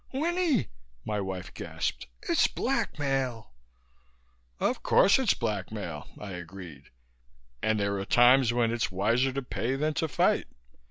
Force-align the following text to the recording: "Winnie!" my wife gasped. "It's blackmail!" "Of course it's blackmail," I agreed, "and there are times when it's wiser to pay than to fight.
"Winnie!" 0.11 0.69
my 1.05 1.21
wife 1.21 1.53
gasped. 1.53 2.07
"It's 2.27 2.47
blackmail!" 2.47 3.51
"Of 4.59 4.81
course 4.81 5.19
it's 5.19 5.35
blackmail," 5.35 6.07
I 6.19 6.31
agreed, 6.31 6.89
"and 7.61 7.79
there 7.79 7.99
are 7.99 8.05
times 8.05 8.51
when 8.51 8.71
it's 8.71 8.91
wiser 8.91 9.31
to 9.31 9.43
pay 9.43 9.75
than 9.75 9.93
to 9.93 10.07
fight. 10.07 10.47